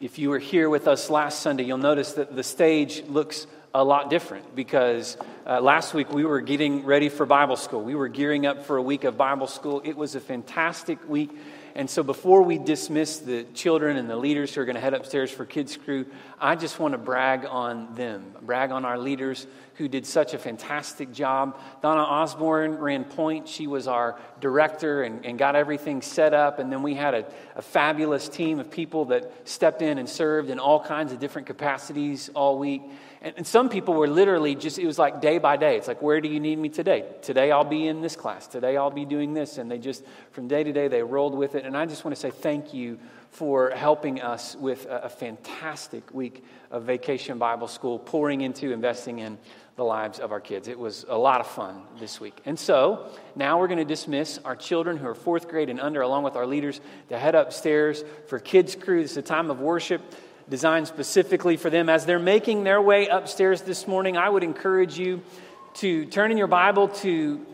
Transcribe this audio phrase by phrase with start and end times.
[0.00, 3.84] If you were here with us last Sunday, you'll notice that the stage looks a
[3.84, 5.16] lot different because
[5.46, 7.80] uh, last week we were getting ready for Bible school.
[7.80, 9.82] We were gearing up for a week of Bible school.
[9.84, 11.30] It was a fantastic week.
[11.76, 14.94] And so before we dismiss the children and the leaders who are going to head
[14.94, 16.06] upstairs for Kids Crew,
[16.40, 19.44] I just want to brag on them, brag on our leaders
[19.74, 21.58] who did such a fantastic job.
[21.82, 23.48] Donna Osborne ran point.
[23.48, 26.60] She was our director and, and got everything set up.
[26.60, 27.26] And then we had a,
[27.56, 31.48] a fabulous team of people that stepped in and served in all kinds of different
[31.48, 32.82] capacities all week.
[33.24, 35.78] And, and some people were literally just, it was like day by day.
[35.78, 37.06] It's like, where do you need me today?
[37.22, 38.46] Today I'll be in this class.
[38.46, 39.56] Today I'll be doing this.
[39.56, 41.64] And they just, from day to day, they rolled with it.
[41.64, 42.98] And I just want to say thank you
[43.30, 49.20] for helping us with a, a fantastic week of vacation Bible school, pouring into, investing
[49.20, 49.38] in
[49.76, 50.68] the lives of our kids.
[50.68, 52.38] It was a lot of fun this week.
[52.44, 56.02] And so now we're going to dismiss our children who are fourth grade and under,
[56.02, 59.00] along with our leaders, to head upstairs for Kids Crew.
[59.00, 60.02] It's a time of worship
[60.48, 61.88] designed specifically for them.
[61.88, 65.22] As they're making their way upstairs this morning, I would encourage you
[65.74, 67.44] to turn in your Bible to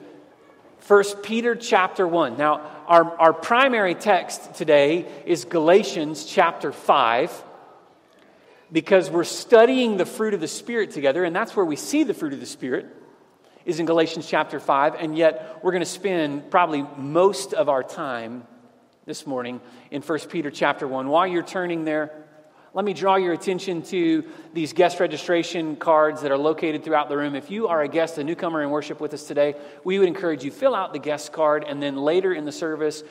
[0.87, 2.37] 1 Peter chapter 1.
[2.37, 7.45] Now, our, our primary text today is Galatians chapter 5
[8.73, 12.15] because we're studying the fruit of the Spirit together, and that's where we see the
[12.15, 12.87] fruit of the Spirit
[13.65, 17.83] is in Galatians chapter 5, and yet we're going to spend probably most of our
[17.83, 18.47] time
[19.07, 21.09] this morning in 1 Peter chapter 1.
[21.09, 22.11] While you're turning there,
[22.73, 27.17] let me draw your attention to these guest registration cards that are located throughout the
[27.17, 27.35] room.
[27.35, 30.45] If you are a guest, a newcomer in worship with us today, we would encourage
[30.45, 33.03] you fill out the guest card and then later in the service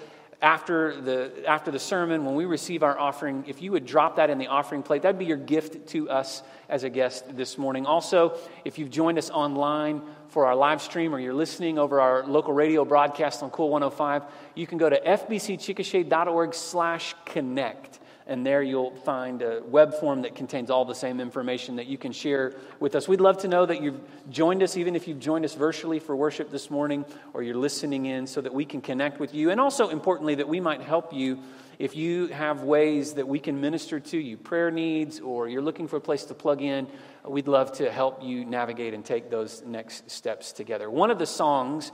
[0.42, 4.30] after the after the sermon when we receive our offering if you would drop that
[4.30, 5.02] in the offering plate.
[5.02, 7.86] That'd be your gift to us as a guest this morning.
[7.86, 12.26] Also if you've joined us online for our live stream or you're listening over our
[12.26, 14.24] local radio broadcast on cool 105
[14.56, 20.36] you can go to fbcchickasha.org slash connect and there you'll find a web form that
[20.36, 23.08] contains all the same information that you can share with us.
[23.08, 24.00] We'd love to know that you've
[24.30, 28.06] joined us, even if you've joined us virtually for worship this morning or you're listening
[28.06, 29.50] in, so that we can connect with you.
[29.50, 31.40] And also, importantly, that we might help you
[31.80, 35.88] if you have ways that we can minister to you, prayer needs, or you're looking
[35.88, 36.88] for a place to plug in.
[37.28, 40.90] We'd love to help you navigate and take those next steps together.
[40.90, 41.92] One of the songs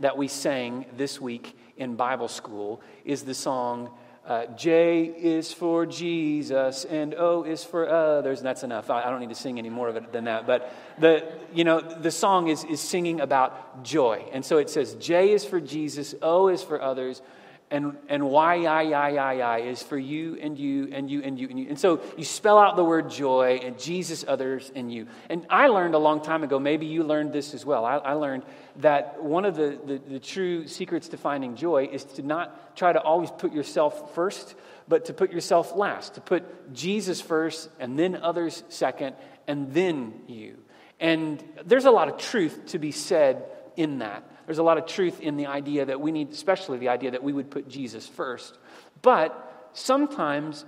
[0.00, 3.90] that we sang this week in Bible school is the song.
[4.26, 8.40] Uh, J is for Jesus and O is for others.
[8.40, 8.90] And that's enough.
[8.90, 10.48] I, I, don't need to sing any more of it than that.
[10.48, 14.24] But the, you know, the song is, is singing about joy.
[14.32, 17.22] And so it says J is for Jesus, O is for others,
[17.68, 21.38] and, and why, I, I, I, I is for you and you and you and
[21.38, 21.66] you and you.
[21.68, 25.08] And so you spell out the word joy and Jesus, others, and you.
[25.28, 27.84] And I learned a long time ago, maybe you learned this as well.
[27.84, 28.44] I, I learned
[28.76, 32.92] that one of the, the, the true secrets to finding joy is to not try
[32.92, 34.54] to always put yourself first,
[34.86, 39.16] but to put yourself last, to put Jesus first and then others second
[39.48, 40.56] and then you.
[41.00, 43.44] And there's a lot of truth to be said
[43.76, 44.22] in that.
[44.46, 47.22] There's a lot of truth in the idea that we need, especially the idea that
[47.22, 48.56] we would put Jesus first.
[49.02, 50.64] But sometimes,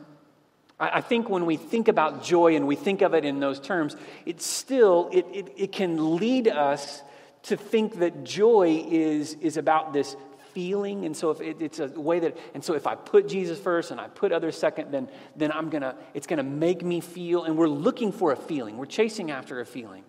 [0.81, 3.97] I think when we think about joy and we think of it in those terms,
[4.27, 7.03] it still, it, it, it can lead us
[7.45, 10.17] to think that joy is, is about this
[10.53, 11.05] feeling.
[11.05, 13.91] And so if it, it's a way that and so if i put jesus first
[13.93, 17.45] and i put others second then then i'm gonna it's gonna make me feel.
[17.45, 18.77] And we're looking for a feeling.
[18.77, 20.03] We're chasing after a feeling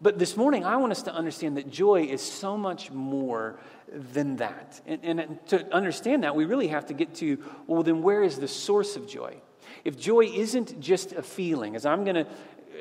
[0.00, 3.58] but this morning, I want us to understand that joy is so much more
[3.92, 4.80] than that.
[4.86, 8.38] And, and, to understand that, we really have to get to well, then where is
[8.38, 9.36] the source of joy?
[9.84, 12.26] If joy isn't just a feeling, as I'm going to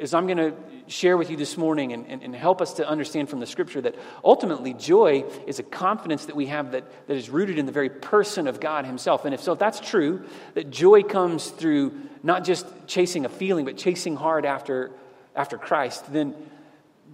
[0.01, 0.53] as I'm going to
[0.87, 3.79] share with you this morning and, and, and, help us to understand from the scripture
[3.81, 7.71] that ultimately joy is a confidence that we have that, that is rooted in the
[7.71, 9.25] very person of God Himself.
[9.25, 10.25] And if so, if that's true,
[10.55, 14.91] that joy comes through not just chasing a feeling, but chasing hard after,
[15.35, 16.33] after Christ, then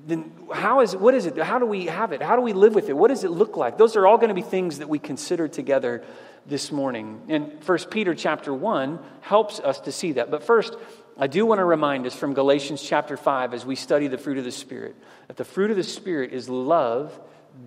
[0.05, 1.37] then how is it, what is it?
[1.37, 2.21] How do we have it?
[2.21, 2.93] How do we live with it?
[2.97, 3.77] What does it look like?
[3.77, 6.03] Those are all going to be things that we consider together
[6.45, 7.21] this morning.
[7.27, 10.31] And First Peter chapter 1 helps us to see that.
[10.31, 10.75] But first,
[11.17, 14.37] I do want to remind us from Galatians chapter 5 as we study the fruit
[14.37, 14.95] of the Spirit
[15.27, 17.19] that the fruit of the Spirit is love,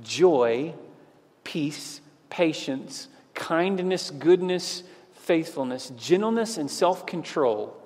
[0.03, 0.75] joy,
[1.45, 7.77] peace, patience, kindness, goodness, faithfulness, gentleness, and self control.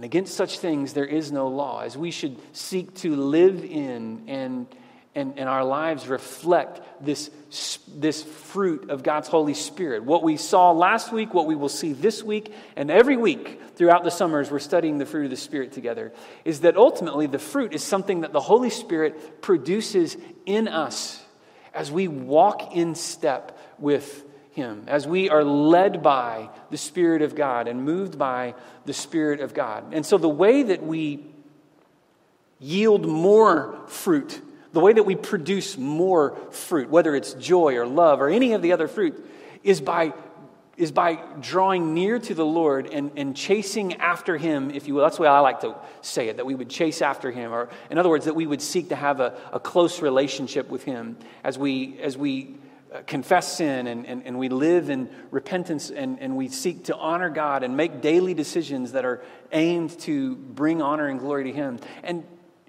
[0.00, 4.24] And against such things there is no law, as we should seek to live in
[4.28, 4.66] and,
[5.14, 7.28] and, and our lives reflect this,
[7.86, 10.02] this fruit of God's Holy Spirit.
[10.02, 14.02] What we saw last week, what we will see this week, and every week throughout
[14.02, 16.14] the summers we're studying the fruit of the Spirit together,
[16.46, 21.22] is that ultimately the fruit is something that the Holy Spirit produces in us
[21.74, 27.34] as we walk in step with Him, as we are led by the Spirit of
[27.34, 28.54] God and moved by
[28.84, 29.92] the Spirit of God.
[29.92, 31.24] And so the way that we
[32.58, 34.40] yield more fruit,
[34.72, 38.62] the way that we produce more fruit, whether it's joy or love or any of
[38.62, 39.24] the other fruit,
[39.62, 40.12] is by
[40.80, 45.02] is by drawing near to the Lord and, and chasing after Him, if you will.
[45.02, 47.52] That's the way I like to say it, that we would chase after Him.
[47.52, 50.84] Or, in other words, that we would seek to have a, a close relationship with
[50.84, 52.56] Him as we, as we
[52.92, 56.96] Uh, confess sin and, and, and we live in repentance and, and we seek to
[56.96, 59.22] honor God and make daily decisions that are
[59.52, 61.78] aimed to bring honor and glory to Him.
[62.02, 62.24] And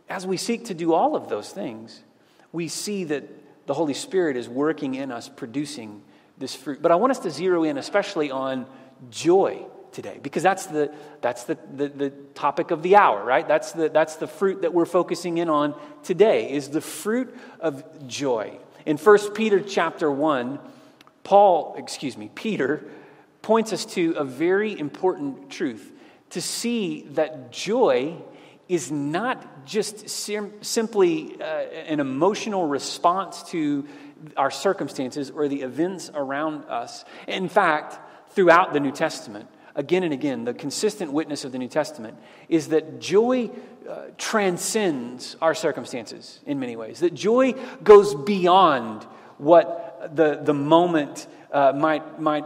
[0.08, 2.04] as we seek to do all of those things,
[2.52, 3.24] we see that
[3.66, 6.04] the Holy Spirit is working in us, producing
[6.38, 6.84] this fruit.
[6.84, 8.68] But I want us to zero in especially on
[9.10, 13.74] joy today because that's the that's the, the, the, topic of the hour right that's
[13.74, 18.58] the that's the fruit that we're focusing in on today is the fruit of joy
[18.86, 20.60] in 1 peter chapter 1
[21.24, 22.84] paul excuse me peter
[23.42, 25.92] points us to a very important truth
[26.30, 28.16] to see that joy
[28.72, 33.86] is not just sim- simply uh, an emotional response to
[34.38, 37.04] our circumstances or the events around us.
[37.28, 38.00] In fact,
[38.34, 42.18] throughout the New Testament, again and again, the consistent witness of the New Testament
[42.48, 43.50] is that joy
[43.92, 47.52] uh, transcends our circumstances in many ways, that joy
[47.84, 49.04] goes beyond
[49.38, 52.46] what the, the moment uh, might, might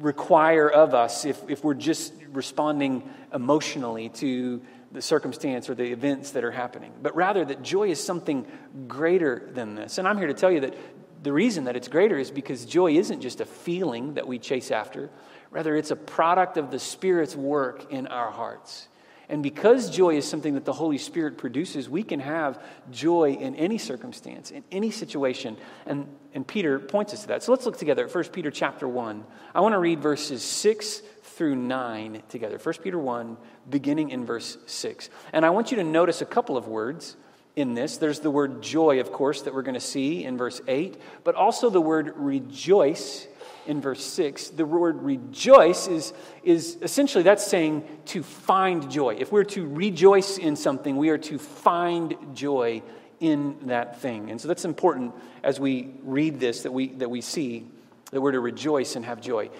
[0.00, 4.60] require of us if, if we're just responding emotionally to
[4.90, 8.44] the circumstance or the events that are happening, but rather that joy is something
[8.88, 9.98] greater than this.
[9.98, 10.74] And I'm here to tell you that
[11.22, 14.72] the reason that it's greater is because joy isn't just a feeling that we chase
[14.72, 15.10] after,
[15.50, 18.88] rather, it's a product of the Spirit's work in our hearts.
[19.30, 22.60] And because joy is something that the Holy Spirit produces, we can have
[22.90, 25.56] joy in any circumstance, in any situation.
[25.86, 27.44] And, and Peter points us to that.
[27.44, 29.24] So let's look together at 1 Peter chapter 1.
[29.54, 32.58] I want to read verses 6 through 9 together.
[32.58, 33.36] 1 Peter 1,
[33.70, 35.08] beginning in verse 6.
[35.32, 37.16] And I want you to notice a couple of words
[37.54, 37.98] in this.
[37.98, 41.36] There's the word joy, of course, that we're going to see in verse 8, but
[41.36, 43.28] also the word rejoice
[43.66, 44.48] in verse 6.
[44.50, 46.12] The word rejoice is,
[46.42, 49.16] is essentially that's saying to find joy.
[49.18, 52.82] If we're to rejoice in something, we are to find joy
[53.20, 54.30] in that thing.
[54.30, 57.66] And so that's important as we read this that we, that we see
[58.10, 59.50] that we're to rejoice and have joy.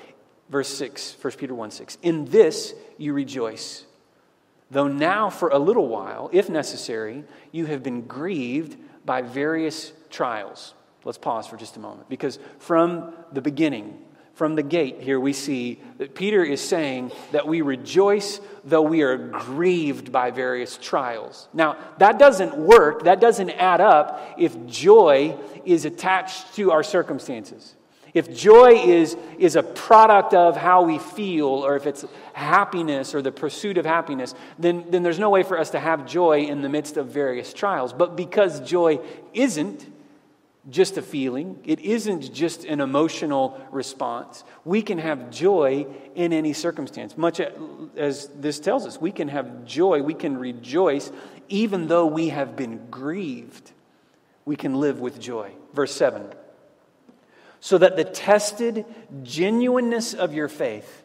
[0.48, 1.98] Verse 6, 1 Peter 1 6.
[2.02, 3.84] In this you rejoice,
[4.70, 10.74] though now for a little while, if necessary, you have been grieved by various trials.
[11.04, 13.98] Let's pause for just a moment because from the beginning,
[14.34, 19.02] from the gate here, we see that Peter is saying that we rejoice though we
[19.02, 21.48] are grieved by various trials.
[21.52, 27.74] Now, that doesn't work, that doesn't add up if joy is attached to our circumstances.
[28.12, 33.22] If joy is, is a product of how we feel, or if it's happiness or
[33.22, 36.62] the pursuit of happiness, then, then there's no way for us to have joy in
[36.62, 37.92] the midst of various trials.
[37.92, 38.98] But because joy
[39.32, 39.86] isn't
[40.68, 46.52] just a feeling, it isn't just an emotional response, we can have joy in any
[46.52, 47.16] circumstance.
[47.16, 47.40] Much
[47.96, 51.10] as this tells us, we can have joy, we can rejoice,
[51.48, 53.72] even though we have been grieved.
[54.44, 55.52] We can live with joy.
[55.72, 56.26] Verse 7
[57.60, 58.86] so that the tested
[59.22, 61.04] genuineness of your faith,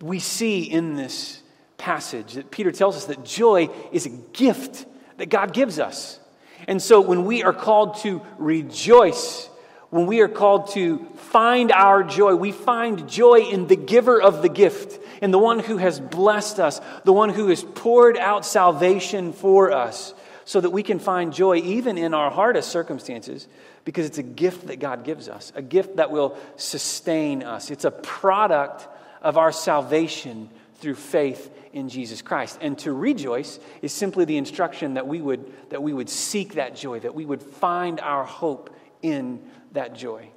[0.00, 1.42] We see in this
[1.78, 4.86] passage that Peter tells us that joy is a gift
[5.16, 6.20] that God gives us.
[6.68, 9.48] And so when we are called to rejoice,
[9.90, 14.42] when we are called to find our joy, we find joy in the giver of
[14.42, 18.44] the gift, in the one who has blessed us, the one who has poured out
[18.44, 20.12] salvation for us
[20.44, 23.48] so that we can find joy even in our hardest circumstances
[23.84, 27.70] because it's a gift that God gives us, a gift that will sustain us.
[27.70, 28.86] It's a product
[29.26, 32.58] of our salvation through faith in Jesus Christ.
[32.60, 36.76] And to rejoice is simply the instruction that we would, that we would seek that
[36.76, 38.70] joy, that we would find our hope
[39.02, 39.42] in
[39.72, 40.28] that joy.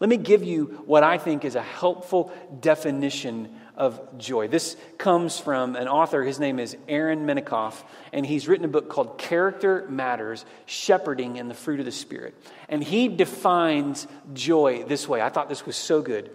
[0.00, 4.48] Let me give you what I think is a helpful definition of joy.
[4.48, 6.24] This comes from an author.
[6.24, 7.74] His name is Aaron Menikoff,
[8.10, 12.34] and he's written a book called Character Matters Shepherding and the Fruit of the Spirit.
[12.70, 15.20] And he defines joy this way.
[15.20, 16.30] I thought this was so good.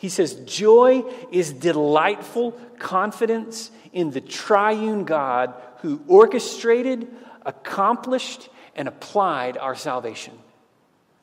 [0.00, 5.52] He says, Joy is delightful confidence in the triune God
[5.82, 7.06] who orchestrated,
[7.44, 10.32] accomplished, and applied our salvation.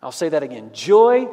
[0.03, 0.69] I'll say that again.
[0.73, 1.27] Joy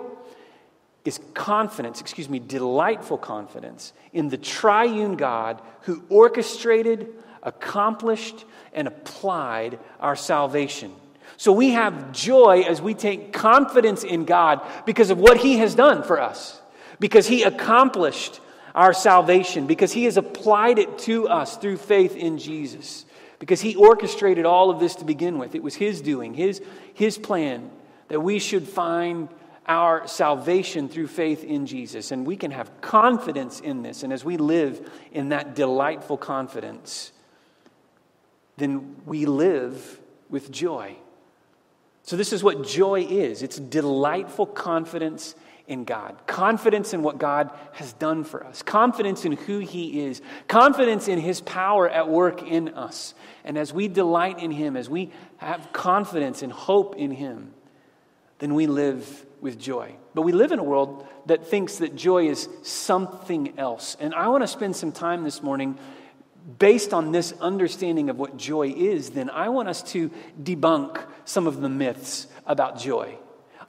[1.04, 7.08] is confidence, excuse me, delightful confidence in the triune God who orchestrated,
[7.42, 10.94] accomplished, and applied our salvation.
[11.36, 15.74] So we have joy as we take confidence in God because of what He has
[15.74, 16.62] done for us,
[17.00, 18.40] because He accomplished
[18.74, 23.04] our salvation, because He has applied it to us through faith in Jesus,
[23.38, 25.54] because He orchestrated all of this to begin with.
[25.54, 26.62] It was His doing, His,
[26.94, 27.70] His plan
[28.08, 29.28] that we should find
[29.66, 32.10] our salvation through faith in Jesus.
[32.10, 34.02] And we can have confidence in this.
[34.02, 37.12] And as we live in that delightful confidence,
[38.56, 40.96] then we live with joy.
[42.02, 45.34] So, this is what joy is it's delightful confidence
[45.66, 50.20] in God, confidence in what God has done for us, confidence in who He is,
[50.46, 53.14] confidence in His power at work in us.
[53.44, 57.54] And as we delight in Him, as we have confidence and hope in Him,
[58.40, 59.94] then we live with joy.
[60.14, 63.96] But we live in a world that thinks that joy is something else.
[64.00, 65.78] And I want to spend some time this morning
[66.58, 70.10] based on this understanding of what joy is, then I want us to
[70.42, 73.16] debunk some of the myths about joy.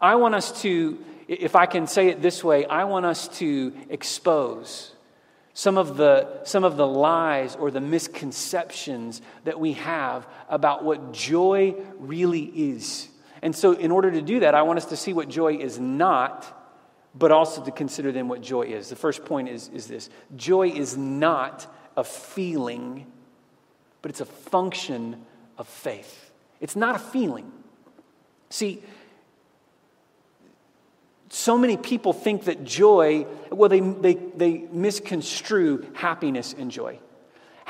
[0.01, 0.97] I want us to,
[1.27, 4.91] if I can say it this way, I want us to expose
[5.53, 11.13] some of the, some of the lies or the misconceptions that we have about what
[11.13, 13.07] joy really is.
[13.41, 15.79] And so, in order to do that, I want us to see what joy is
[15.79, 16.45] not,
[17.13, 18.89] but also to consider then what joy is.
[18.89, 23.05] The first point is, is this joy is not a feeling,
[24.01, 25.25] but it's a function
[25.57, 26.31] of faith.
[26.59, 27.51] It's not a feeling.
[28.49, 28.81] See,
[31.29, 36.99] so many people think that joy, well, they, they, they misconstrue happiness and joy.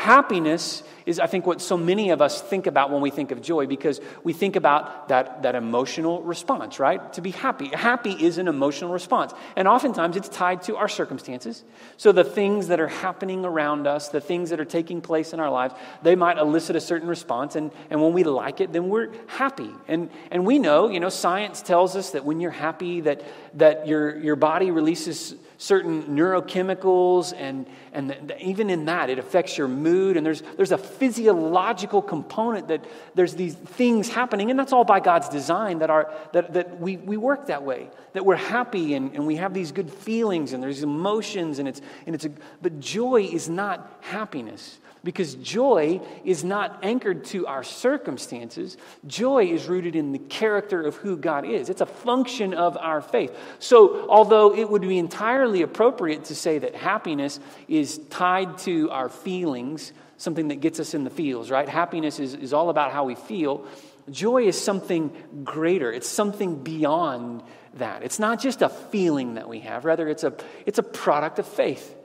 [0.05, 3.41] Happiness is, I think, what so many of us think about when we think of
[3.41, 7.11] joy because we think about that, that emotional response, right?
[7.13, 7.69] To be happy.
[7.69, 9.33] Happy is an emotional response.
[9.55, 11.63] And oftentimes it's tied to our circumstances.
[11.97, 15.39] So the things that are happening around us, the things that are taking place in
[15.39, 17.55] our lives, they might elicit a certain response.
[17.55, 19.71] And, and when we like it, then we're happy.
[19.87, 23.23] And, and we know, you know, science tells us that when you're happy, that,
[23.55, 29.57] that your, your body releases certain neurochemicals, and, and the, even in that, it affects
[29.57, 30.17] your mood.
[30.17, 32.83] And there's, there's a physiological component that
[33.13, 36.97] there's these things happening, and that's all by God's design that, are, that, that we,
[36.97, 40.61] we work that way, that we're happy and, and we have these good feelings and
[40.61, 42.31] there's emotions, and it's, and it's a,
[42.61, 44.79] but joy is not happiness.
[45.05, 48.75] Because joy is not anchored to our circumstances.
[49.05, 51.69] Joy is rooted in the character of who God is.
[51.69, 53.37] It's a function of our faith.
[53.59, 59.07] So, although it would be entirely appropriate to say that happiness is tied to our
[59.07, 61.69] feelings, something that gets us in the feels, right?
[61.69, 63.63] Happiness is, is all about how we feel.
[64.09, 65.11] Joy is something
[65.43, 67.43] greater, it's something beyond
[67.75, 68.01] that.
[68.01, 70.33] It's not just a feeling that we have, rather, it's a,
[70.65, 71.95] it's a product of faith.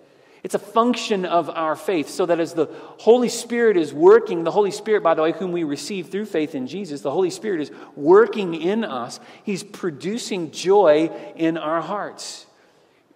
[0.42, 2.66] It's a function of our faith, so that as the
[2.98, 6.54] Holy Spirit is working, the Holy Spirit, by the way, whom we receive through faith
[6.54, 9.20] in Jesus, the Holy Spirit is working in us.
[9.44, 12.46] He's producing joy in our hearts.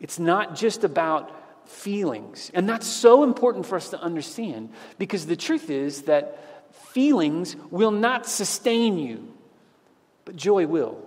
[0.00, 1.30] It's not just about
[1.68, 2.50] feelings.
[2.52, 6.38] And that's so important for us to understand because the truth is that
[6.92, 9.32] feelings will not sustain you,
[10.26, 10.98] but joy will.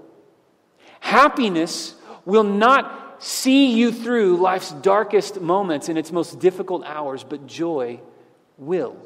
[1.00, 1.94] Happiness
[2.26, 8.00] will not see you through life's darkest moments and its most difficult hours, but joy
[8.58, 8.98] will.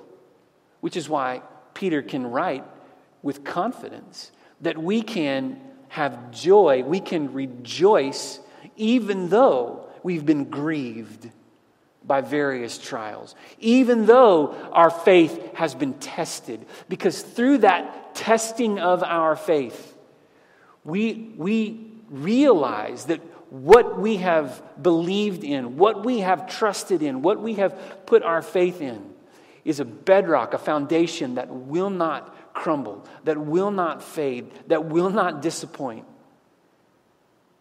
[0.80, 1.41] Which is why
[1.74, 2.65] Peter can write
[3.22, 8.39] with confidence that we can have joy, we can rejoice,
[8.77, 11.30] even though we've been grieved
[12.03, 19.03] by various trials, even though our faith has been tested, because through that testing of
[19.03, 19.96] our faith,
[20.84, 27.41] we, we realize that what we have believed in, what we have trusted in, what
[27.41, 29.13] we have put our faith in
[29.65, 35.10] is a bedrock, a foundation that will not crumble, that will not fade, that will
[35.10, 36.05] not disappoint.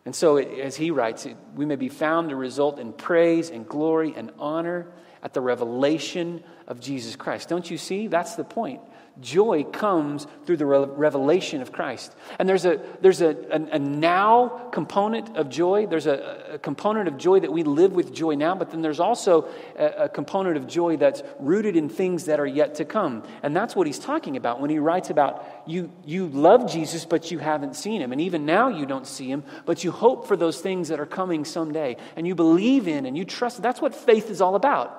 [0.05, 3.51] And so, it, as he writes, it, we may be found to result in praise
[3.51, 4.87] and glory and honor
[5.23, 7.49] at the revelation of Jesus Christ.
[7.49, 8.07] Don't you see?
[8.07, 8.81] That's the point.
[9.21, 12.15] Joy comes through the revelation of Christ.
[12.39, 15.87] And there's a, there's a, a, a now component of joy.
[15.87, 19.01] There's a, a, component of joy that we live with joy now, but then there's
[19.01, 23.25] also a, a component of joy that's rooted in things that are yet to come.
[23.43, 27.31] And that's what he's talking about when he writes about you, you love Jesus, but
[27.31, 28.13] you haven't seen him.
[28.13, 31.07] And even now you don't see him, but you hope for those things that are
[31.07, 31.97] coming someday.
[32.17, 33.63] And you believe in and you trust.
[33.63, 34.97] That's what faith is all about.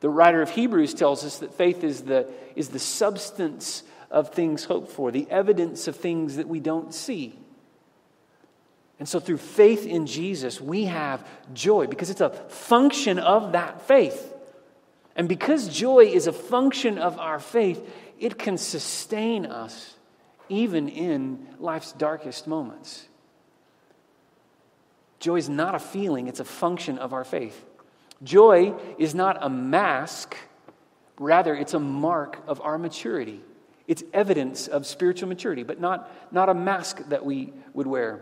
[0.00, 4.64] The writer of Hebrews tells us that faith is the, is the substance of things
[4.64, 7.38] hoped for, the evidence of things that we don't see.
[8.98, 13.82] And so, through faith in Jesus, we have joy because it's a function of that
[13.88, 14.32] faith.
[15.16, 17.80] And because joy is a function of our faith,
[18.18, 19.94] it can sustain us
[20.48, 23.08] even in life's darkest moments.
[25.22, 27.64] Joy is not a feeling, it's a function of our faith.
[28.24, 30.36] Joy is not a mask,
[31.16, 33.40] rather, it's a mark of our maturity.
[33.86, 38.18] It's evidence of spiritual maturity, but not, not a mask that we would wear.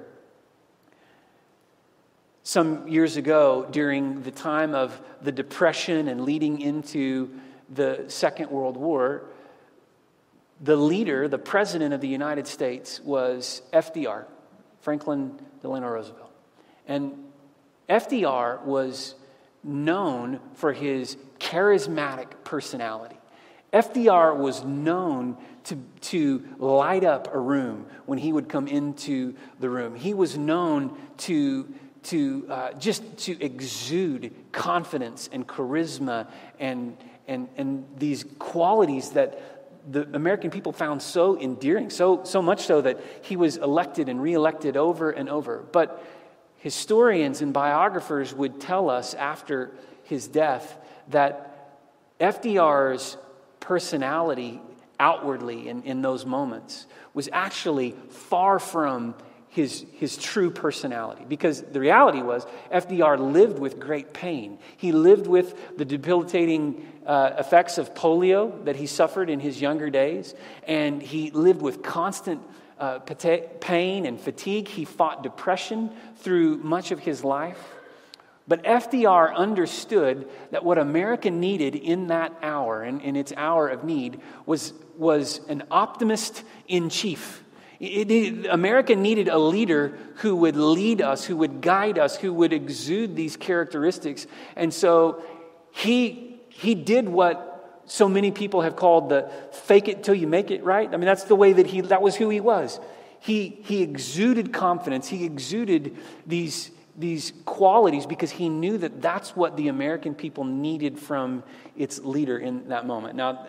[2.42, 7.30] Some years ago, during the time of the Depression and leading into
[7.75, 9.23] the Second World War,
[10.61, 14.26] the leader, the president of the United States, was FDR,
[14.83, 16.29] Franklin Delano Roosevelt.
[16.90, 17.12] And
[17.88, 19.14] FDR was
[19.62, 23.16] known for his charismatic personality.
[23.73, 29.70] FDR was known to, to light up a room when he would come into the
[29.70, 29.94] room.
[29.94, 31.73] He was known to,
[32.04, 36.26] to uh, just to exude confidence and charisma
[36.59, 36.97] and,
[37.28, 39.40] and, and these qualities that
[39.88, 44.20] the American people found so endearing, so, so much so that he was elected and
[44.20, 45.64] reelected over and over.
[45.70, 46.04] But
[46.61, 49.73] historians and biographers would tell us after
[50.05, 50.76] his death
[51.09, 51.79] that
[52.21, 53.17] FDR's
[53.61, 54.61] personality
[54.99, 59.14] outwardly in, in those moments was actually far from
[59.49, 61.25] his, his true personality.
[61.26, 64.59] Because the reality was, FDR lived with great pain.
[64.76, 69.88] He lived with the debilitating uh, effects of polio that he suffered in his younger
[69.88, 70.35] days,
[70.69, 72.43] and he lived with constant
[72.80, 72.99] uh,
[73.60, 74.66] pain and fatigue.
[74.66, 77.62] He fought depression through much of his life.
[78.49, 83.85] But FDR understood that what America needed in that hour, in, in its hour of
[83.85, 87.44] need, was, was an optimist in chief.
[87.78, 92.33] It, it, America needed a leader who would lead us, who would guide us, who
[92.35, 94.26] would exude these characteristics.
[94.57, 95.22] And so
[95.70, 97.49] he, he did what
[97.90, 100.88] so many people have called the fake it till you make it, right?
[100.88, 102.79] I mean, that's the way that he, that was who he was.
[103.18, 109.57] He, he exuded confidence, he exuded these, these qualities because he knew that that's what
[109.57, 111.42] the American people needed from
[111.76, 113.16] its leader in that moment.
[113.16, 113.44] Now,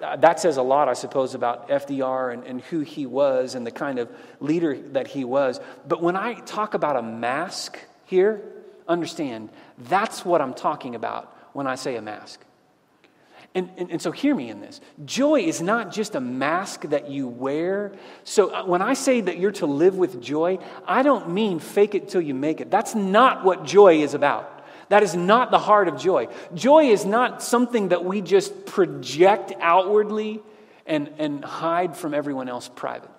[0.00, 3.70] that says a lot, I suppose, about FDR and, and who he was and the
[3.70, 4.10] kind of
[4.40, 5.60] leader that he was.
[5.86, 8.42] But when I talk about a mask here,
[8.88, 12.44] understand that's what I'm talking about when I say a mask.
[13.58, 14.80] And, and, and, so, hear me in this.
[15.04, 17.92] Joy is not just a mask that you wear.
[18.22, 21.96] So, uh, when I say that you're to live with joy, I don't mean fake
[21.96, 22.70] it till you make it.
[22.70, 24.64] That's not what joy is about.
[24.90, 26.28] That is not the heart of joy.
[26.54, 30.40] Joy is not something that we just project outwardly
[30.86, 33.10] and, and hide from everyone else privately.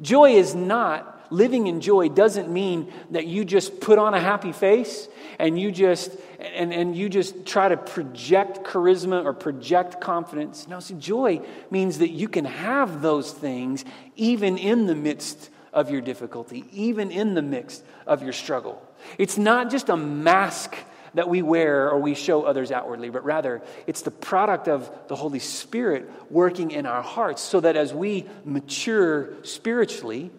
[0.00, 4.52] Joy is not living in joy doesn't mean that you just put on a happy
[4.52, 10.68] face and you just and, and you just try to project charisma or project confidence.
[10.68, 15.90] No, see, joy means that you can have those things even in the midst of
[15.90, 18.80] your difficulty, even in the midst of your struggle.
[19.18, 20.76] It's not just a mask
[21.14, 25.16] that we wear or we show others outwardly, but rather it's the product of the
[25.16, 30.30] Holy Spirit working in our hearts so that as we mature spiritually,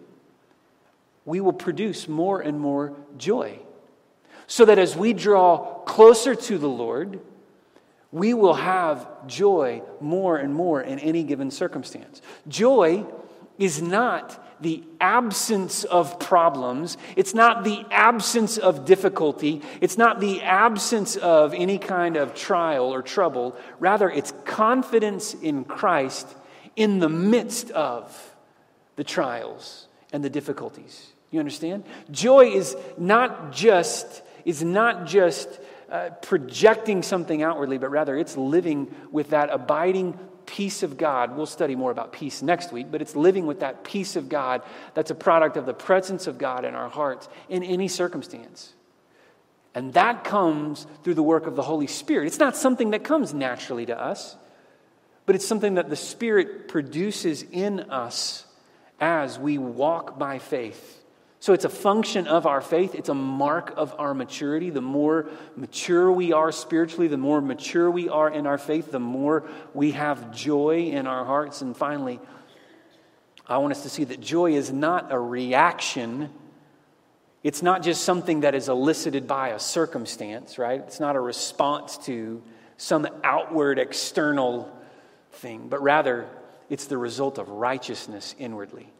[1.26, 3.58] we will produce more and more joy.
[4.50, 7.20] So that as we draw closer to the Lord,
[8.10, 12.20] we will have joy more and more in any given circumstance.
[12.48, 13.06] Joy
[13.60, 16.98] is not the absence of problems.
[17.14, 19.62] It's not the absence of difficulty.
[19.80, 23.56] It's not the absence of any kind of trial or trouble.
[23.78, 26.26] Rather, it's confidence in Christ
[26.74, 28.34] in the midst of
[28.96, 31.06] the trials and the difficulties.
[31.30, 31.84] You understand?
[32.10, 35.48] Joy is not just is not just
[35.90, 41.36] uh, projecting something outwardly, but rather it's living with that abiding peace of God.
[41.36, 44.62] We'll study more about peace next week, but it's living with that peace of God
[44.94, 48.72] that's a product of the presence of God in our hearts in any circumstance.
[49.74, 52.26] And that comes through the work of the Holy Spirit.
[52.26, 54.36] It's not something that comes naturally to us,
[55.26, 58.44] but it's something that the Spirit produces in us
[59.00, 60.99] as we walk by faith.
[61.40, 62.94] So it's a function of our faith.
[62.94, 64.68] It's a mark of our maturity.
[64.68, 69.00] The more mature we are spiritually, the more mature we are in our faith, the
[69.00, 71.62] more we have joy in our hearts.
[71.62, 72.20] And finally,
[73.46, 76.28] I want us to see that joy is not a reaction.
[77.42, 80.80] It's not just something that is elicited by a circumstance, right?
[80.80, 82.42] It's not a response to
[82.76, 84.70] some outward external
[85.32, 86.28] thing, but rather
[86.68, 88.92] it's the result of righteousness inwardly.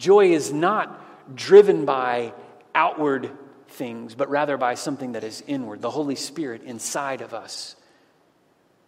[0.00, 2.32] Joy is not driven by
[2.74, 3.30] outward
[3.68, 7.76] things, but rather by something that is inward, the Holy Spirit inside of us,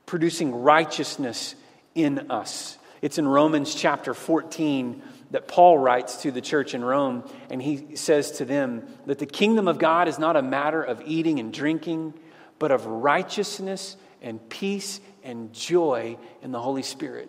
[0.07, 1.55] producing righteousness
[1.95, 2.79] in us.
[3.03, 7.95] It's in Romans chapter 14 that Paul writes to the church in Rome, and he
[7.97, 11.53] says to them that the kingdom of God is not a matter of eating and
[11.53, 12.15] drinking,
[12.59, 17.29] but of righteousness and peace and joy in the Holy Spirit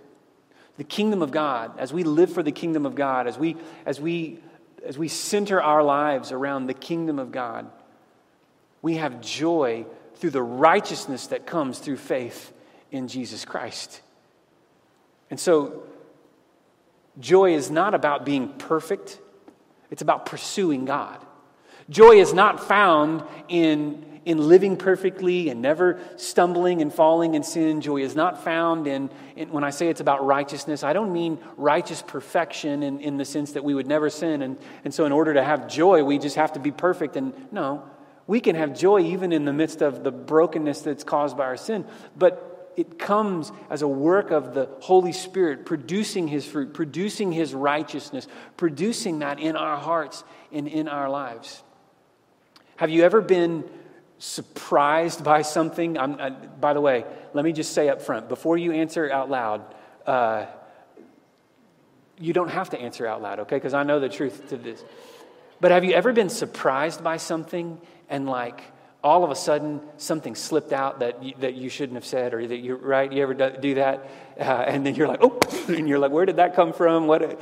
[0.83, 4.01] the kingdom of God, as we live for the kingdom of God, as we, as
[4.01, 4.39] we,
[4.85, 7.71] as we center our lives around the kingdom of God,
[8.81, 12.51] we have joy through the righteousness that comes through faith
[12.91, 14.01] in Jesus Christ.
[15.29, 15.83] And so,
[17.17, 19.21] joy is not about being perfect,
[19.89, 21.25] it's about pursuing God.
[21.89, 27.81] Joy is not found in in living perfectly and never stumbling and falling in sin.
[27.81, 31.39] Joy is not found in, in when I say it's about righteousness, I don't mean
[31.57, 34.41] righteous perfection in, in the sense that we would never sin.
[34.41, 37.15] And, and so, in order to have joy, we just have to be perfect.
[37.15, 37.83] And no,
[38.27, 41.57] we can have joy even in the midst of the brokenness that's caused by our
[41.57, 41.85] sin.
[42.17, 47.53] But it comes as a work of the Holy Spirit producing His fruit, producing His
[47.53, 51.63] righteousness, producing that in our hearts and in our lives.
[52.77, 53.63] Have you ever been
[54.23, 58.57] surprised by something, I, uh, by the way, let me just say up front before
[58.57, 59.61] you answer out loud,
[60.07, 60.45] uh,
[62.17, 63.57] you don't have to answer out loud, okay?
[63.57, 64.81] Because I know the truth to this.
[65.59, 68.61] But have you ever been surprised by something and like
[69.03, 72.47] all of a sudden something slipped out that you, that you shouldn't have said or
[72.47, 73.11] that you right?
[73.11, 74.09] You ever do that?
[74.39, 77.07] Uh, and then you're like, oh, and you're like, where did that come from?
[77.07, 77.41] What?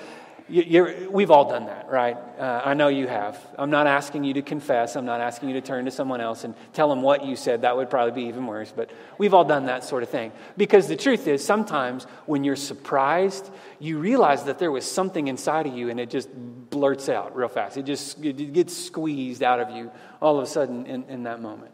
[0.51, 2.17] We've all done that, right?
[2.37, 3.39] Uh, I know you have.
[3.57, 4.97] I'm not asking you to confess.
[4.97, 7.61] I'm not asking you to turn to someone else and tell them what you said.
[7.61, 8.73] That would probably be even worse.
[8.75, 10.33] But we've all done that sort of thing.
[10.57, 15.67] Because the truth is, sometimes when you're surprised, you realize that there was something inside
[15.67, 16.29] of you and it just
[16.69, 17.77] blurts out real fast.
[17.77, 19.89] It just it gets squeezed out of you
[20.21, 21.71] all of a sudden in, in that moment.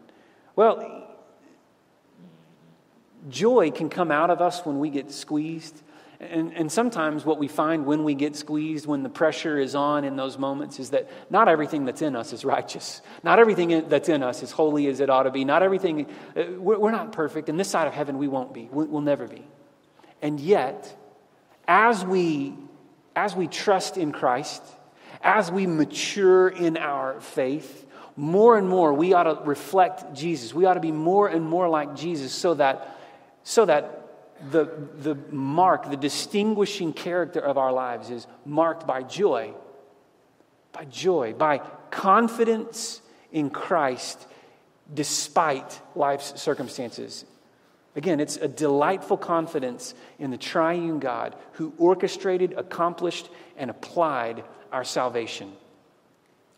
[0.54, 1.08] Well,
[3.28, 5.82] joy can come out of us when we get squeezed.
[6.20, 10.04] And, and sometimes what we find when we get squeezed, when the pressure is on
[10.04, 13.02] in those moments, is that not everything that's in us is righteous.
[13.22, 15.44] Not everything that's in us is holy as it ought to be.
[15.44, 17.48] Not everything, uh, we're not perfect.
[17.48, 18.68] And this side of heaven, we won't be.
[18.72, 19.44] We'll never be.
[20.20, 20.92] And yet,
[21.68, 22.54] as we,
[23.14, 24.62] as we trust in Christ,
[25.22, 30.52] as we mature in our faith, more and more we ought to reflect Jesus.
[30.52, 32.98] We ought to be more and more like Jesus so that,
[33.44, 33.97] so that
[34.50, 34.70] the,
[35.00, 39.52] the mark, the distinguishing character of our lives is marked by joy.
[40.72, 41.58] By joy, by
[41.90, 43.00] confidence
[43.32, 44.26] in Christ
[44.92, 47.24] despite life's circumstances.
[47.96, 54.84] Again, it's a delightful confidence in the triune God who orchestrated, accomplished, and applied our
[54.84, 55.52] salvation.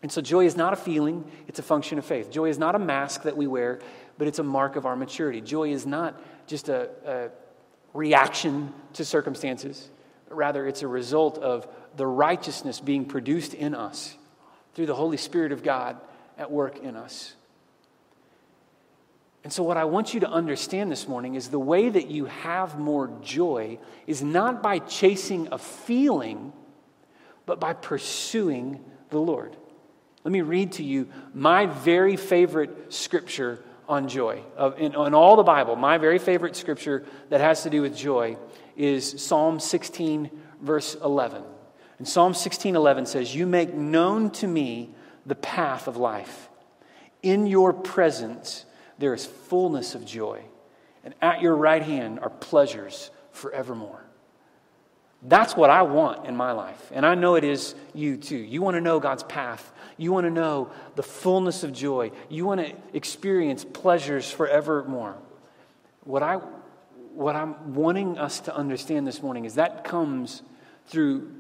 [0.03, 2.31] And so, joy is not a feeling, it's a function of faith.
[2.31, 3.81] Joy is not a mask that we wear,
[4.19, 5.41] but it's a mark of our maturity.
[5.41, 7.31] Joy is not just a, a
[7.93, 9.91] reaction to circumstances,
[10.29, 14.17] rather it's a result of the righteousness being produced in us
[14.75, 15.97] through the Holy Spirit of God
[16.39, 17.35] at work in us.
[19.43, 22.27] And so, what I want you to understand this morning is the way that you
[22.27, 26.53] have more joy is not by chasing a feeling,
[27.47, 29.57] but by pursuing the Lord.
[30.25, 34.41] Let me read to you my very favorite scripture on joy.
[34.79, 38.37] In, in all the Bible, my very favorite scripture that has to do with joy
[38.77, 40.31] is Psalm 16,
[40.63, 41.43] verse 11.
[41.99, 44.95] And Psalm 16, 11 says, You make known to me
[45.27, 46.49] the path of life.
[47.23, 48.65] In your presence
[48.99, 50.43] there is fullness of joy,
[51.05, 54.05] and at your right hand are pleasures forevermore.
[55.23, 56.91] That's what I want in my life.
[56.93, 58.39] And I know it is you too.
[58.39, 59.71] You want to know God's path.
[59.99, 62.11] You want to know the fullness of joy.
[62.31, 65.17] You want to experience pleasures forevermore.
[66.05, 66.37] What I,
[67.15, 70.43] what I'm wanting us to understand this morning is that comes
[70.87, 71.31] through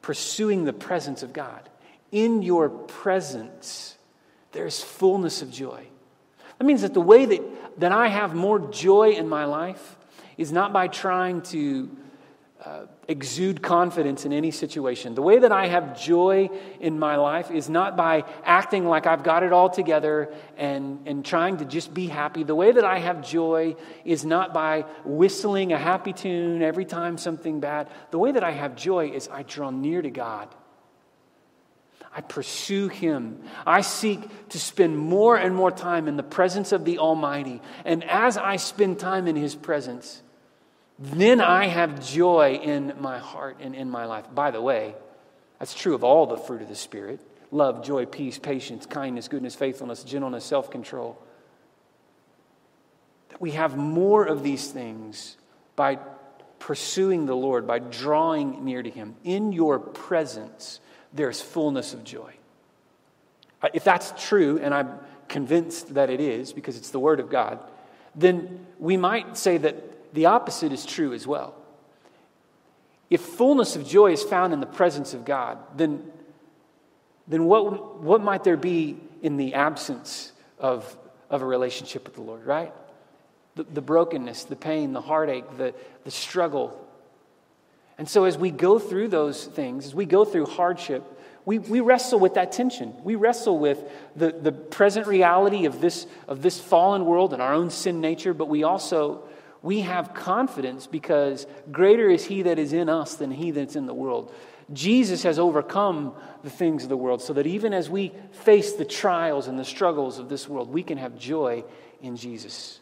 [0.00, 1.68] pursuing the presence of God.
[2.10, 3.98] In your presence,
[4.52, 5.86] there's fullness of joy.
[6.56, 9.98] That means that the way that, that I have more joy in my life
[10.38, 11.94] is not by trying to
[12.64, 15.14] uh, exude confidence in any situation.
[15.14, 19.22] The way that I have joy in my life is not by acting like I've
[19.22, 22.42] got it all together and, and trying to just be happy.
[22.42, 27.16] The way that I have joy is not by whistling a happy tune every time
[27.16, 27.90] something bad.
[28.10, 30.52] The way that I have joy is I draw near to God.
[32.12, 33.42] I pursue Him.
[33.64, 37.62] I seek to spend more and more time in the presence of the Almighty.
[37.84, 40.22] And as I spend time in His presence,
[40.98, 44.24] then I have joy in my heart and in my life.
[44.34, 44.94] By the way,
[45.58, 49.54] that's true of all the fruit of the Spirit love, joy, peace, patience, kindness, goodness,
[49.54, 51.18] faithfulness, gentleness, self control.
[53.30, 55.36] That we have more of these things
[55.76, 55.98] by
[56.58, 59.14] pursuing the Lord, by drawing near to Him.
[59.24, 60.80] In your presence,
[61.12, 62.34] there's fullness of joy.
[63.72, 64.90] If that's true, and I'm
[65.28, 67.58] convinced that it is because it's the Word of God,
[68.14, 71.54] then we might say that the opposite is true as well.
[73.10, 76.02] If fullness of joy is found in the presence of God, then,
[77.26, 80.96] then what, what might there be in the absence of,
[81.30, 82.72] of a relationship with the Lord, right?
[83.54, 86.86] The, the brokenness, the pain, the heartache, the, the struggle.
[87.96, 91.02] And so, as we go through those things, as we go through hardship,
[91.44, 92.94] we, we wrestle with that tension.
[93.02, 93.82] We wrestle with
[94.14, 98.34] the, the present reality of this, of this fallen world and our own sin nature,
[98.34, 99.22] but we also
[99.62, 103.86] we have confidence because greater is he that is in us than he that's in
[103.86, 104.32] the world.
[104.72, 108.84] Jesus has overcome the things of the world so that even as we face the
[108.84, 111.64] trials and the struggles of this world, we can have joy
[112.02, 112.80] in Jesus,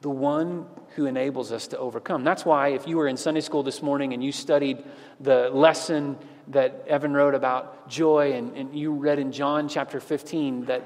[0.00, 2.24] the one who enables us to overcome.
[2.24, 4.84] That's why, if you were in Sunday school this morning and you studied
[5.20, 6.16] the lesson
[6.48, 10.84] that Evan wrote about joy, and, and you read in John chapter 15 that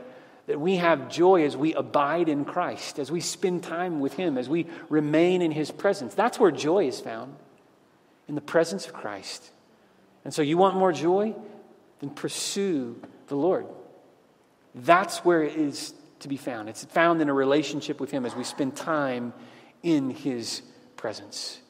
[0.51, 4.37] that we have joy as we abide in Christ, as we spend time with Him,
[4.37, 6.13] as we remain in His presence.
[6.13, 7.37] That's where joy is found,
[8.27, 9.49] in the presence of Christ.
[10.25, 11.37] And so, you want more joy?
[12.01, 13.65] Then pursue the Lord.
[14.75, 16.69] That's where it is to be found.
[16.69, 19.33] It's found in a relationship with Him as we spend time
[19.85, 20.63] in His
[20.97, 21.61] presence.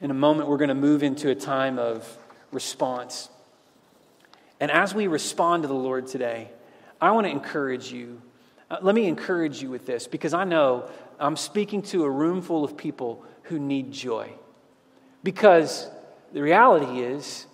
[0.00, 2.18] In a moment, we're going to move into a time of
[2.50, 3.28] response.
[4.58, 6.50] And as we respond to the Lord today,
[7.04, 8.22] I want to encourage you.
[8.70, 10.88] Uh, let me encourage you with this because I know
[11.20, 14.32] I'm speaking to a room full of people who need joy.
[15.22, 15.88] Because
[16.32, 17.46] the reality is,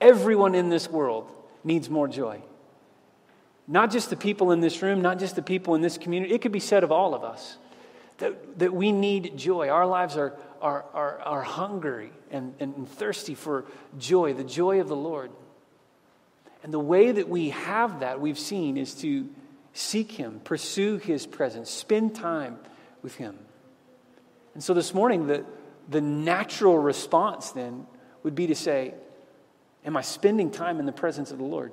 [0.00, 2.42] everyone in this world needs more joy.
[3.68, 6.34] Not just the people in this room, not just the people in this community.
[6.34, 7.58] It could be said of all of us
[8.18, 9.68] that, that we need joy.
[9.68, 13.66] Our lives are, are, are, are hungry and, and thirsty for
[13.98, 15.30] joy, the joy of the Lord.
[16.62, 19.28] And the way that we have that, we've seen, is to
[19.72, 22.58] seek Him, pursue His presence, spend time
[23.02, 23.38] with Him.
[24.54, 25.44] And so this morning, the,
[25.88, 27.86] the natural response then
[28.22, 28.94] would be to say,
[29.84, 31.72] Am I spending time in the presence of the Lord?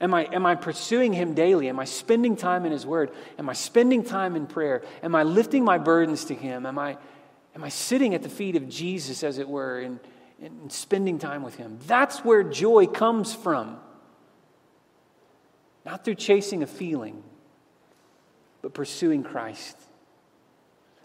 [0.00, 1.68] Am I, am I pursuing Him daily?
[1.68, 3.10] Am I spending time in His Word?
[3.38, 4.82] Am I spending time in prayer?
[5.02, 6.66] Am I lifting my burdens to Him?
[6.66, 6.98] Am I,
[7.56, 9.98] am I sitting at the feet of Jesus, as it were, and,
[10.42, 11.78] and spending time with Him.
[11.86, 13.78] That's where joy comes from.
[15.84, 17.22] Not through chasing a feeling,
[18.60, 19.76] but pursuing Christ.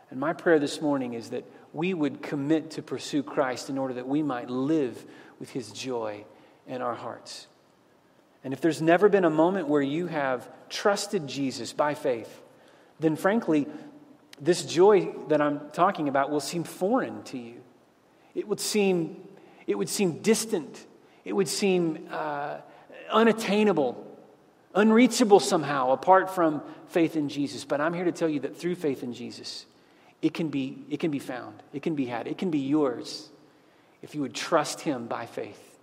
[0.09, 3.93] And my prayer this morning is that we would commit to pursue Christ in order
[3.93, 5.05] that we might live
[5.39, 6.25] with His joy
[6.67, 7.47] in our hearts.
[8.43, 12.41] And if there's never been a moment where you have trusted Jesus by faith,
[12.99, 13.67] then frankly,
[14.39, 17.61] this joy that I'm talking about will seem foreign to you.
[18.35, 19.21] It would seem,
[19.67, 20.85] it would seem distant.
[21.25, 22.57] It would seem uh,
[23.11, 24.05] unattainable,
[24.73, 27.65] unreachable somehow apart from faith in Jesus.
[27.65, 29.65] But I'm here to tell you that through faith in Jesus,
[30.21, 33.29] it can be, it can be found, it can be had, it can be yours
[34.01, 35.79] if you would trust Him by faith.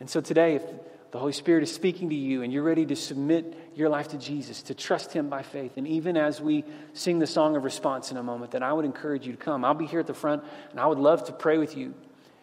[0.00, 0.62] And so today, if
[1.10, 4.18] the Holy Spirit is speaking to you and you're ready to submit your life to
[4.18, 5.76] Jesus, to trust Him by faith.
[5.76, 8.84] And even as we sing the song of response in a moment, then I would
[8.84, 9.64] encourage you to come.
[9.64, 11.94] I'll be here at the front and I would love to pray with you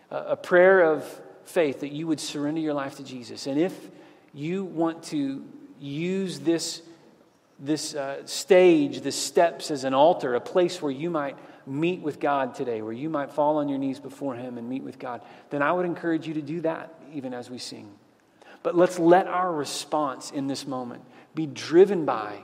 [0.09, 1.03] a prayer of
[1.45, 3.47] faith that you would surrender your life to Jesus.
[3.47, 3.77] And if
[4.33, 5.43] you want to
[5.79, 6.81] use this,
[7.59, 12.19] this uh, stage, the steps as an altar, a place where you might meet with
[12.19, 15.21] God today, where you might fall on your knees before Him and meet with God,
[15.49, 17.91] then I would encourage you to do that even as we sing.
[18.65, 21.03] But let's let our response in this moment
[21.35, 22.39] be driven by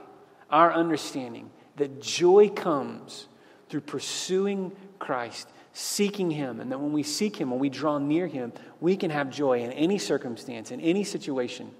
[0.50, 3.26] our understanding that joy comes
[3.68, 6.60] through pursuing Christ, seeking Him.
[6.60, 9.62] And that when we seek Him, when we draw near Him, we can have joy
[9.62, 11.72] in any circumstance, in any situation,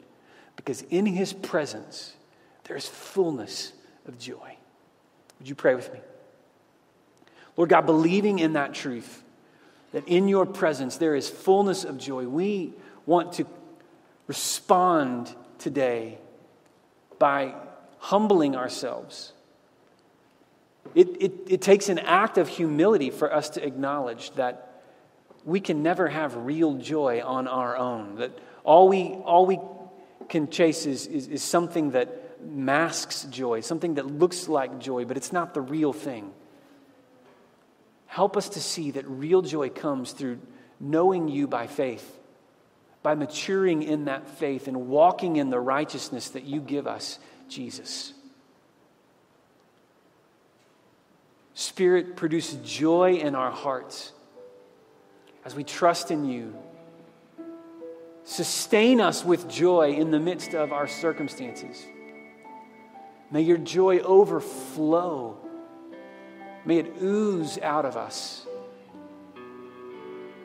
[0.57, 2.13] because in His presence,
[2.65, 3.73] there's fullness
[4.09, 4.57] of joy.
[5.39, 6.01] Would you pray with me?
[7.57, 9.23] Lord God, believing in that truth,
[9.93, 12.73] that in your presence there is fullness of joy, we
[13.07, 13.47] want to
[14.27, 16.19] respond today
[17.19, 17.55] by
[17.99, 19.33] humbling ourselves.
[20.95, 24.83] It, it, it, takes an act of humility for us to acknowledge that
[25.45, 29.59] we can never have real joy on our own, that all we, all we
[30.29, 35.17] can chase is, is, is something that masks joy, something that looks like joy, but
[35.17, 36.33] it's not the real thing.
[38.07, 40.39] Help us to see that real joy comes through
[40.79, 42.19] knowing you by faith,
[43.03, 48.13] by maturing in that faith and walking in the righteousness that you give us, Jesus.
[51.55, 54.13] Spirit, produce joy in our hearts
[55.45, 56.55] as we trust in you.
[58.25, 61.85] Sustain us with joy in the midst of our circumstances.
[63.31, 65.43] May your joy overflow
[66.65, 68.47] May it ooze out of us.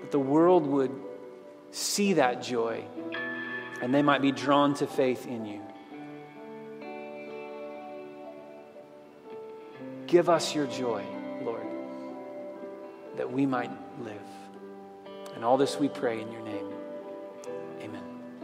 [0.01, 0.91] That the world would
[1.77, 2.83] see that joy
[3.81, 5.61] and they might be drawn to faith in you.
[10.07, 11.03] Give us your joy,
[11.43, 11.67] Lord,
[13.17, 14.15] that we might live.
[15.35, 16.76] And all this we pray in your name.